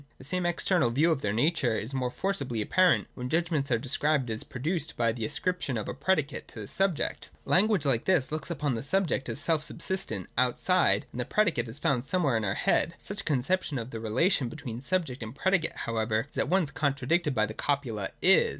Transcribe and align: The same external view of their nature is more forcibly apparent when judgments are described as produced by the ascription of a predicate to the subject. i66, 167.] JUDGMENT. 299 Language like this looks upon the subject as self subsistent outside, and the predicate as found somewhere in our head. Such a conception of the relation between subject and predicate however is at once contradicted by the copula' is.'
The 0.17 0.23
same 0.23 0.47
external 0.47 0.89
view 0.89 1.11
of 1.11 1.21
their 1.21 1.31
nature 1.31 1.77
is 1.77 1.93
more 1.93 2.09
forcibly 2.09 2.59
apparent 2.59 3.07
when 3.13 3.29
judgments 3.29 3.69
are 3.69 3.77
described 3.77 4.31
as 4.31 4.43
produced 4.43 4.97
by 4.97 5.11
the 5.11 5.25
ascription 5.27 5.77
of 5.77 5.87
a 5.87 5.93
predicate 5.93 6.47
to 6.47 6.59
the 6.61 6.67
subject. 6.67 7.29
i66, 7.45 7.45
167.] 7.45 7.45
JUDGMENT. 7.45 7.45
299 7.45 7.55
Language 7.55 7.85
like 7.85 8.05
this 8.05 8.31
looks 8.31 8.49
upon 8.49 8.73
the 8.73 8.81
subject 8.81 9.29
as 9.29 9.39
self 9.39 9.61
subsistent 9.61 10.27
outside, 10.39 11.05
and 11.13 11.19
the 11.19 11.25
predicate 11.25 11.67
as 11.67 11.77
found 11.77 12.03
somewhere 12.03 12.35
in 12.35 12.43
our 12.43 12.55
head. 12.55 12.95
Such 12.97 13.21
a 13.21 13.23
conception 13.23 13.77
of 13.77 13.91
the 13.91 13.99
relation 13.99 14.49
between 14.49 14.81
subject 14.81 15.21
and 15.21 15.35
predicate 15.35 15.73
however 15.85 16.27
is 16.31 16.37
at 16.39 16.49
once 16.49 16.71
contradicted 16.71 17.35
by 17.35 17.45
the 17.45 17.53
copula' 17.53 18.09
is.' 18.23 18.49